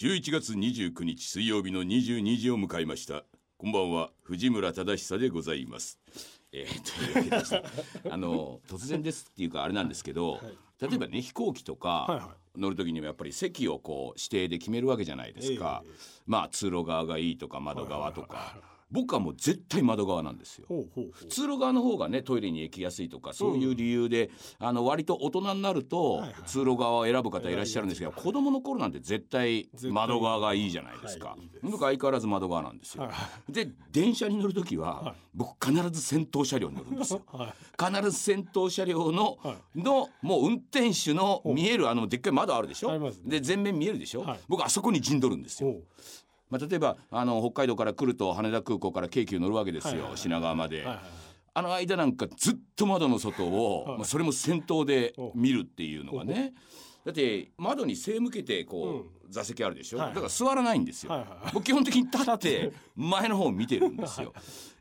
[0.00, 3.24] 11月29日水曜日の22時を迎えました。
[3.58, 5.98] こんばんは藤村忠久でございます。
[6.52, 10.40] えー、というわけで あの突然ですっていうかあれなんですけど、
[10.80, 15.84] 例えばね飛行機とはいはか乗る時にもやっぱり席をこう指定で決めるわけじゃないですか、
[16.24, 18.56] まあ通路側がいいとか窓側とか、
[18.90, 20.66] 僕はもう絶対窓側なんですよ。
[21.28, 29.90] 通路側の方がねトイレに行きやすいとかそういう理由で、あの割と大人になると通路側を選ぶ方いらっしゃるんですけど子供の頃なんて絶対対。
[29.90, 31.36] 窓側がいいじゃないですか。
[31.62, 33.04] 僕相変わらず窓側なんですよ。
[33.04, 33.10] は
[33.48, 35.14] で電車に乗る時ははい。
[35.32, 37.22] 僕必ず先頭車両に乗るんですよ。
[37.32, 37.94] はい。
[37.96, 43.12] 必ず先頭車両のはのもう運転手の見えるあのでっかい窓あるでしょ？
[43.24, 44.22] で全面見えるでしょ？
[44.22, 44.40] はい。
[44.48, 45.76] 僕あそこに陣取るんですよ
[46.50, 50.18] まあ、例えばあの北海道から来ると羽田空港から京急乗るわけですよ、はいはいはい。
[50.18, 50.98] 品川まで、はいはい
[51.52, 53.98] あの間なんかずっと窓の外を、 はい。
[53.98, 56.54] まあ、それも先頭で見るっていうのがね。
[57.04, 60.14] だって窓に背向けてこう、座席あるでしょ、はいはい。
[60.16, 64.32] だから座らないんですよ、はいはい僕基本的に立って前の方を見てるんですよ。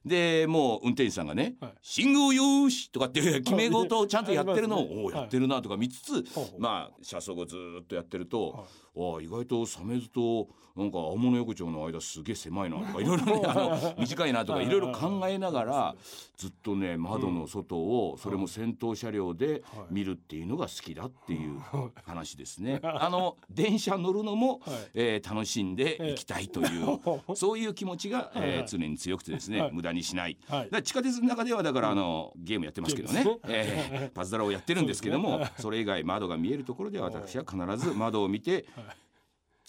[0.05, 5.02] でもう運転手さんがねはい「信号よーし」とかって決め事をちゃんとやってるのを、ね。
[5.03, 6.61] おおやってるなとか見つつ、ほうほう。
[6.61, 9.25] まあ車窓をずーっとやってると、はい。
[9.25, 14.70] 意外と鮫洲となんか青物横丁の間すげえ狭いなとかいろいろねあの短いなとかい。
[14.70, 15.95] ろいろ考えながら
[16.38, 21.59] ずっとね窓の外をそれも先頭車両で見るっていうのが好きだっていう
[22.05, 22.80] 話ですね。
[22.83, 24.78] あの電車乗るのも、はい。
[24.95, 27.00] えー楽しんでいきたいという、
[27.36, 29.72] そういう気持ちが、えー常に強くてですね、はい。
[29.72, 30.38] 無駄にしない。
[30.48, 30.84] はい。
[30.84, 33.23] 地下鉄の中ではだからあのゲームやってますけどね。
[33.48, 38.66] えーパズドラをやってるんですけどもそれ以外窓が見えるところでは私は必ず窓を見て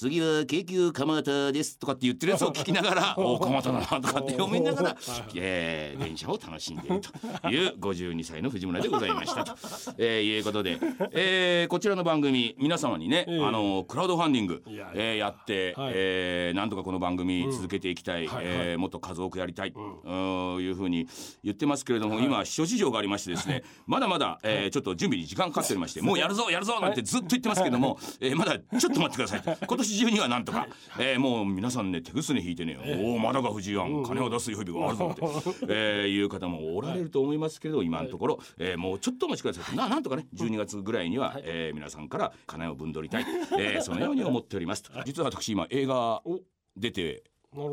[0.00, 4.96] 次は京急蒲田ですとかって言ってるやつを聞きながら おお蒲田だなとかって読みながら、
[5.36, 6.02] えー。
[6.02, 7.00] 電車を楽しんでいる
[7.42, 9.54] という52歳の藤村でございましたと、
[9.98, 10.78] えーいうことで、
[11.12, 13.44] えーこちらの番組皆様にね、ええ。
[13.44, 15.92] あのクラウドファンディングいやえーやって、はい。
[15.94, 21.06] えーなんとかこの番組続けていきたい、はいえーもっと数多くやりたい、うん、いうふうに
[21.44, 29.66] 言ってますけれども、今諸事情がありましてですね まだまだ、えーちょっと準備に時間かかっておりましてもうやるぞやるぞなんてずっと言ってますけども、えーまだちょっと待ってくださいと。
[29.66, 30.66] 今年中にはなんとか、
[30.98, 39.64] えーもう皆さんね手ぐすね引いてね、おおまだが藤井庵金を出す予備があるぞって、 えーいう方もおられると思いますけれど今のところ、えーもうちょっとお待ちください。
[39.64, 43.24] とななんとかね12月ぐらいには、えー皆さんから金を分取りたい、
[43.58, 44.82] えーそのように思っております。
[44.82, 46.40] と実は私今映画お
[46.76, 47.22] 出て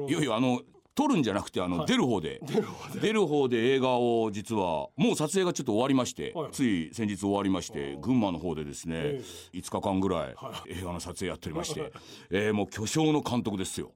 [0.07, 0.61] いよいよあの
[0.97, 2.41] 撮るんじゃなくてあの、出る方で。
[2.43, 2.99] 出る方で。
[2.99, 6.51] 出る方で映画を実はもう撮影がちょっと終わりまして、はい。
[6.51, 9.21] つい先日終わりまして群馬の方でですね、え
[9.53, 10.35] 5日間ぐらい
[10.69, 11.93] 映画の撮影やっておりまして、
[12.31, 13.91] えーもう巨匠の監督ですよ、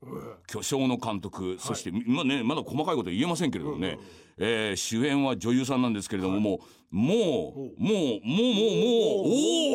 [0.45, 3.97] 巨匠の監督そして、まあね、まだ細かいこと言えませんけれどもね、
[4.37, 6.59] えー主演は女優さんなんですけれども、も
[6.91, 8.71] うもうもうもうもうも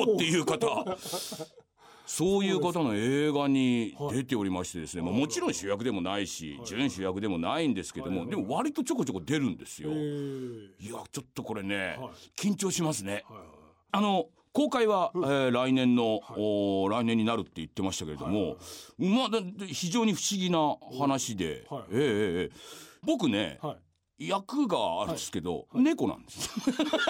[0.04, 0.66] うおおっていう方
[2.06, 9.90] そういう方の映画に出ておりましてですね、まあ、もちろん主役でもないし、準主役でもないんですけども、でも割とちょこちょこ出るんですよ。
[9.90, 10.68] えー。
[10.80, 12.10] いやちょっとこれね、はい。
[12.36, 13.24] 緊張しますね。
[13.92, 18.56] あの公開は、えー来年の、お来年になるって言ってましたけれども、
[18.98, 19.28] まあ
[19.66, 21.82] 非常に不思議な話で、はい。
[21.92, 23.76] ええええ僕ね、は
[24.18, 24.28] い。
[24.28, 26.48] 役があるんですけど、猫なんです。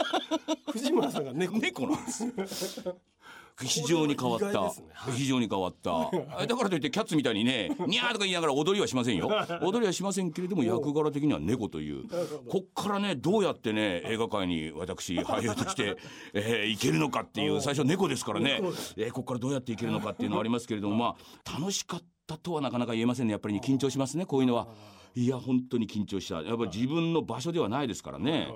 [0.72, 1.58] 藤村さんが猫。
[1.58, 2.10] 猫なんで
[2.48, 2.82] す。
[3.64, 4.72] 非常に変わった、
[5.12, 6.10] 非常に変わった、
[6.46, 9.30] だからといってキャッツみたいにね ニャーとか言いながら踊りはしませんよ。
[9.62, 12.04] 踊りはしませんけれども役柄的には猫という。
[12.48, 15.96] こっからねどうやってね映画界に私俳優として、
[16.34, 18.60] えー、いけるのかっていう最初猫ですからね、
[18.96, 23.32] えー、こっからどうやっていけるのかっていうのはありますけれどもまあ楽しかったとはなかなか言えませんね。
[23.32, 24.68] やっぱり、ね、緊張しますねこういうのは。
[25.14, 26.42] いや本当に緊張した。
[26.42, 28.48] やっぱり自分の場所ではないですからね。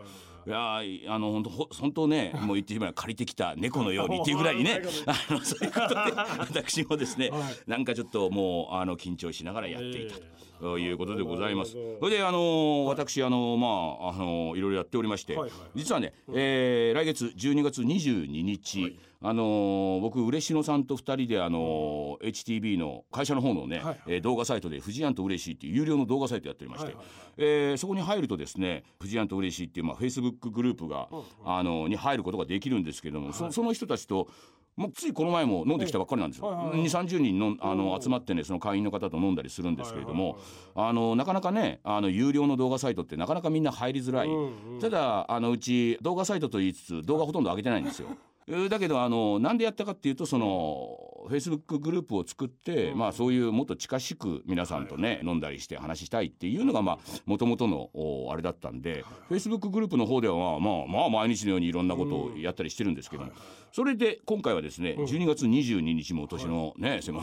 [0.47, 5.95] いやーあの本当ほ本当ね もう言ってしまえば借りてきた猫のようにっていうぐらいにね あのそういうことで
[6.39, 7.31] 私もですね、
[7.67, 10.17] なんかちょっともうあの緊張しながらやっていた
[10.61, 11.77] ということでございます。
[12.01, 15.61] それであの私あのまああのいろいろやっておりまして、はいはい。
[15.75, 27.15] 実はね、えー来月12月22日、あの僕嬉野さんと二人であの HTB の会社の方のね、はいえー動画サイトで「富士庵と嬉しい」っていう有料の動画サイトやっておりまして、はいはいはい。
[27.39, 31.09] えーそこに入るとですね「富士庵と嬉しい」っていうまあフェイスブックグループが、
[31.45, 34.29] あのに入ることができるんですけども、そその人たちと
[34.77, 36.47] もうついこの前も飲んできたばっかりなんですよ。
[36.47, 36.81] はいはいはい。
[36.81, 40.39] 2 3 0人のあの集まってねその会員の方と飲んだりするんですけれども、
[40.75, 44.81] あのなかなかねあの有料の動画サイトってなかなかみんな入りづらい、うんうん。
[44.81, 48.09] ただあのうち動画サイトと言いつつ動画ほとんど上げてないんですよ。
[48.51, 50.99] えーだけどあのなんでやったかっていうとその
[51.29, 63.33] フェイスブックグループを作って、まあそういうもっと近しく皆さんとね、飲んだりして話したいっていうのがまあもともとのおあれだったんで、フェイスブックグループの方ではまあまあまあ毎日のようにいろんなことをやったりしてるんですけども、
[63.73, 67.21] それで今回はですね、12月22日も年のね、その、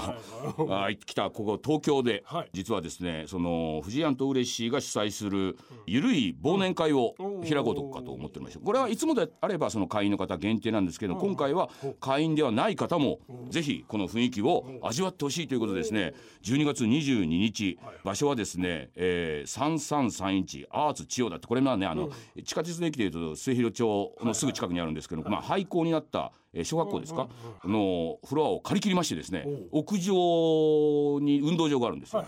[0.70, 2.50] あ来たここ東京で、はい。
[2.54, 7.16] 実はですねその藤井庵と嬉しいが主催するゆるい忘年会を
[7.48, 16.14] 開こうとかと思っておりましたこれはいつもであればその会員の方限定なんですけど今回は会員ではない方もぜひこの雰囲気を味わってほしいということでですね。
[16.44, 19.78] 12月22日場所はですね、えー、
[20.10, 22.10] 3331アーツ千代田ってこれまあねあの
[22.44, 27.28] 地下鉄の駅でいうと末広町のすぐ近くにあるんですけどまあ廃校になったえー小学校ですか？
[27.66, 32.24] のフロアを借り切りましてですね屋上に運動場があるんですよ。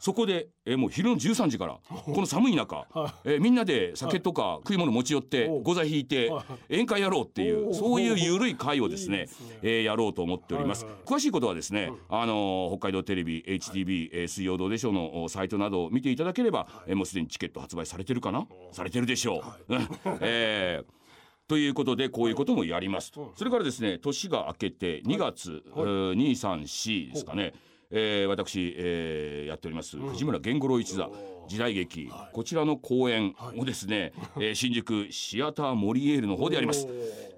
[0.00, 2.86] そこで、えーもう昼の13時からこの寒い中、
[3.24, 6.30] えーみんなで酒とか食い物持ち寄ってご座引いて
[6.68, 9.28] 宴会やろうっていうそういうゆるい会をですね
[9.62, 10.84] えーやろうと思っております。
[11.06, 18.46] 詳しいことはですねあのー北海道テレビ HTV えー水曜どうでしょうのおサイトなどを見ていただければえーもうすでにチケット発売されてるかな？
[18.72, 19.74] されてるでしょう。
[19.74, 19.88] うん。
[20.20, 21.03] えー
[21.46, 27.52] ということでこういうこともやりますと、それからですね年が明けて2月、えー234ですかね、
[27.90, 31.10] えー私、えーやっております、藤村源五郎一座
[31.48, 36.86] 時代劇、こちらの公演をですね、 えー新宿シアターモリエールの方でやります。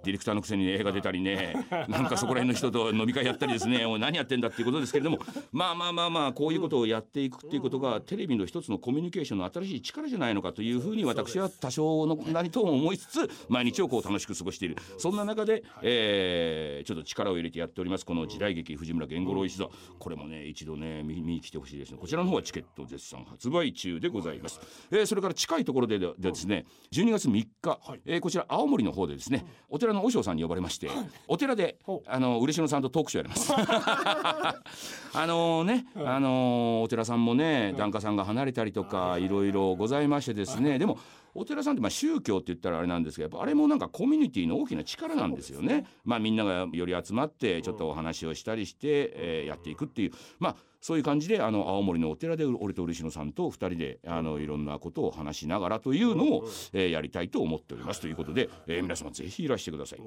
[0.06, 5.19] ディレクターのくせに、ね、映画出たりね なんかそこら辺の人と飲み会やったりですね おい何やってんだっていうことですけれども
[5.50, 14.76] まあまあまあまあこういうことをやっていくっていうことがテレビの一つのコミュニケーションの新しい力じゃないのかというふうに私は多少のなりとも思いつつ毎日をこう楽しく過ごしている。
[14.97, 18.06] そんな中で、えーちょっと力を入れてやっております。
[18.06, 19.69] この時代劇藤村源五郎一座。
[19.99, 21.99] これもね一度ね見見に来てほしいですね。
[21.99, 24.61] こちらの方はチケット絶賛発売中でございます、
[24.91, 30.91] えーそれから近いところでですね12月3日、えーこちら青森の方でですねお寺の和尚さんに呼ばれまして、
[31.29, 33.53] お寺でほあの嬉野さんとトークショーやります。
[35.15, 40.99] あのね、あのお寺さんもね檀家さんが離れたりとかいろいろございましてですねでも
[41.37, 45.87] お寺さんってまあ宗教って言ったらあれなんですけどやっぱあれもなんかコミュニティの大きな力なんですよね。
[46.05, 60.00] まあみんながより集まってちょっとお話をしたりして、えーやっていくっていうまあそういう感じであの青森のお寺で俺と嬉野さんと2人であのいろんなことを話しながらというのを、えーやりたいと思っておりますということで、えー皆様ぜひいらしてください。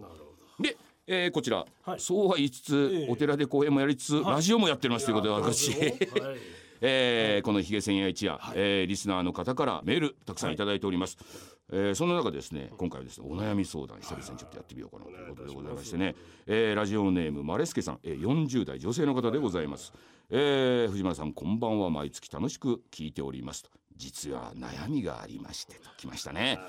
[0.61, 0.77] で、
[1.07, 1.99] えーこちら、はい。
[1.99, 3.07] そうは言いつつ、ええ。
[3.09, 5.93] お寺で講演もやりつつ、ラジオもやってますということで私、はい
[6.81, 10.55] えーこのひげ千夜一夜、えーリスナーの方からメールたくさんい。
[10.55, 11.17] ただいております、
[11.71, 16.15] えーその中でですね今回はですねお悩み相談久々にちょっとやってみようかなということでございましてね、
[16.47, 19.93] えーラジオネームマレスケさん、えー40代女性の方でございます、
[20.29, 21.89] えー藤村さんこんばんは。
[21.89, 23.69] 毎月楽しく聞いておりますと。
[23.95, 25.81] 実は悩みがありましてと。
[25.97, 26.59] きましたね。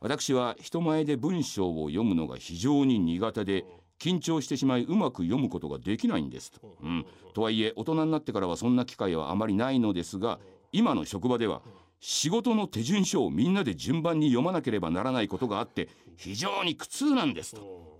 [0.00, 3.64] 私は人前で文章を読むのが非常に苦手で
[3.98, 10.38] 緊張してしまいうまく読むことができないんですと、うん、とはいえ大人になってからはそんな機会はあまりないのですが
[10.72, 11.62] 今の職場では
[12.00, 17.98] 仕事の手順書をみんなで順番に読まなければならないことがあって非常に苦痛なんですと。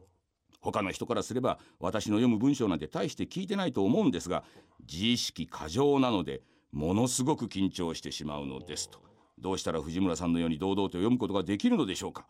[0.61, 4.43] 他の人からすれば私の読む文章なんて大して聞いてないと思うんですが
[4.91, 6.43] 自意識過剰なので
[6.73, 8.99] ものすごく緊張してしまうのですと。
[9.41, 12.27] どうしたら藤村さんのように堂々と読むことができるのでしょうか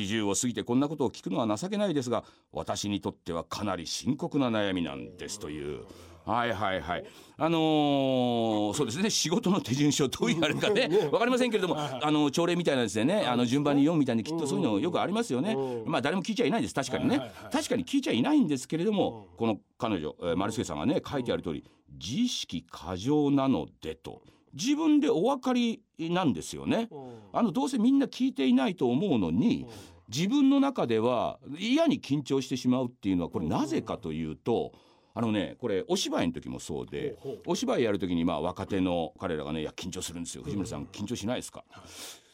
[0.00, 5.84] 40を過ぎてこんなことを聞くのは情けないですが私にとってはかなり深刻な悩みなんですという。
[6.24, 7.04] はいはいはい。
[7.36, 9.10] あのーそうですね。
[9.10, 15.56] 仕事の手順書どういうあれかねわかりませんけれどもあの朝礼みたいなんですよねあの順番に読むみたいにきっとそういうのよくありますよね。
[15.84, 16.74] まあ誰も聞いちゃいないです。
[16.74, 17.20] 確かにね。
[17.50, 21.64] 確かに聞いちゃいないんですけれどもこの彼女、えー、丸助さんがね書いてある通り
[22.00, 24.22] 自意識過剰なのでと
[24.54, 26.88] 自分でお分かりなんですよね。
[27.32, 29.66] あのどうせみんな聞いていないと思うのに
[30.08, 34.72] 自分の中では嫌に緊張してしまうっていうのはこれなぜかというと
[35.14, 40.42] あのねこれお芝居の時もそうでお芝居やる時にまあ若手の彼らがね「いや緊張するんですよ。
[40.42, 41.64] 藤村さん緊張しないですか?」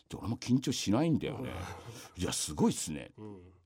[0.09, 1.51] で俺も緊張しないんだよね。
[2.17, 3.13] いやすごいっすね。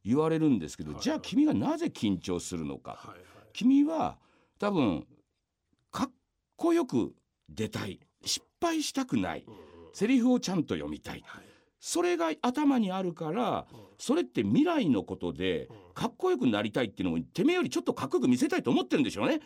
[0.05, 3.15] 言われるんですけどじゃあ君がなぜ緊張するのか。
[3.53, 4.19] 君は
[4.59, 5.07] 多分
[5.91, 6.11] かっ
[6.57, 7.15] こよく
[7.49, 8.01] 出たい。
[8.01, 8.12] 失
[8.63, 9.45] 敗したくない。
[9.93, 11.23] セリフをちゃんと読みたい。
[11.83, 13.67] それが頭にあるから
[13.99, 19.41] それって未来のことでかっこよくなりたいっていうのもてめえよりちょっとかっこよく見せたいと思ってるんでしょうね。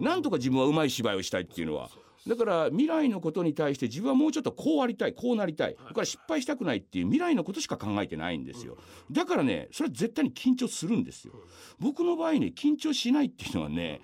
[0.00, 1.88] なんとか自分はうまい芝居をしたいっていうのは。
[2.26, 5.74] だから未来のことに対して自分はもうちょっとこうありたいこうなりたい。
[5.74, 8.76] だから失敗したくないっていう未来のことしか考えてないんですよ。
[9.10, 11.32] だからねそれは絶対に緊張するんですよ。
[11.78, 14.02] 僕の場合ね緊張しないっていうのはね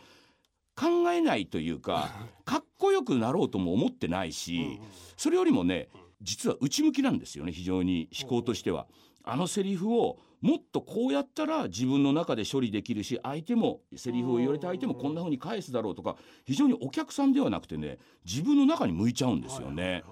[0.75, 2.09] 考えないというか
[2.47, 4.81] かっ こよくなろうとも思ってないし
[5.17, 5.89] それよりもね
[6.23, 8.87] 実は内向きなんですよね非常に思考としては。
[9.25, 16.17] あのセリフをもっとこうやったら自分の中で処理できるし相手もセリフを言われた相手もこんな風に返すだろうとか
[16.47, 20.03] 非常にお客さんではなくてね自分の中に向いちゃうんですよね。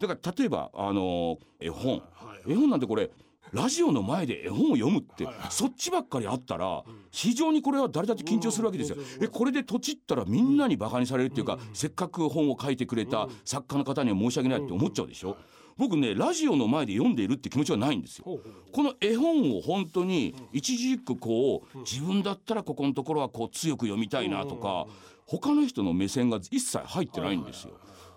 [0.00, 2.02] だから例えばあの絵本。
[2.46, 3.10] 絵本なんてこれ
[3.52, 8.98] ラジオの前で絵本を読むってそっちばっかりあったら非常にこれは誰だって緊張するわけですよ。
[9.22, 15.36] えこれでとちったらみんなにバカにされるっていうかせっかく本を書いてくれた作家の方には申し訳ないって思っちゃうでしょ。
[15.78, 18.24] 僕ねラジオの前で読んでいるって気持ちはないんですよ。
[18.72, 24.86] この絵本を本当に一字一句こう自分だったらここのところはこう強く読みたいなとか
[25.24, 27.74] 他の人の目線が一切入ってないんですよ。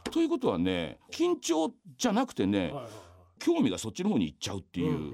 [0.09, 2.73] ということはね緊張じゃなくてね
[3.43, 5.13] 興味がそっちの方に行っちゃうっていう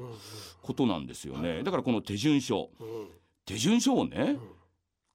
[0.61, 1.63] ことなんですよね。
[1.63, 2.69] だからこの手順書。
[3.45, 4.37] 手順書をね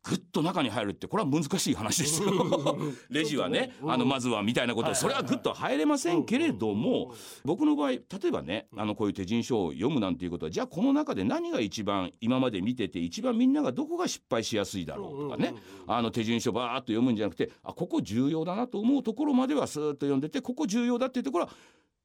[0.05, 2.33] ぐっと中に入るってこれは難しい話ですよ。
[3.09, 7.15] レジはねあのまずはみたいなことそれはぐっと入れませんけれども
[7.45, 15.55] 僕の場合例えばねあのこういう手順書を読むなんていうことはじゃあこの中で何が一番今まで見てて一番みんながどこが失敗しやすいだろうとかね
[15.87, 21.53] あの手順書バーッと読むんじゃなくてあここ重要だなと思うところまではスーッと読んでてここ重要だっていうところは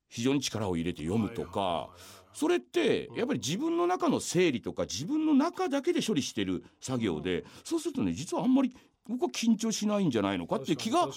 [0.07, 1.89] 非常に力を入れて読むとか。
[2.33, 8.75] それってやっぱり自分の中の整理とか自分の中だけで処理してる作業でそうするとね実はあんまり
[9.09, 11.09] 僕は緊張しないんじゃないのかっていう気が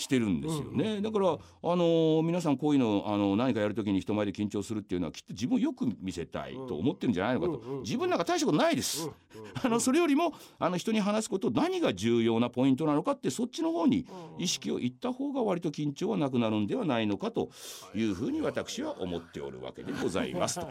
[0.00, 9.10] してるんですよね、だからあの皆さんこういうのあの何かやる時に人前で緊張するっていうのはきっと自分をよく見せたいと思ってるんじゃないのかと、自分なんか大したことないです、
[9.62, 14.06] あのそれよりもあの人に話すこと何が重要なポイントなのかってそっちの方に
[14.38, 17.50] 意識をいった方が割と緊張はなくなるんではないのかと
[17.94, 20.66] いうふうに私は思っておるわけでございますと。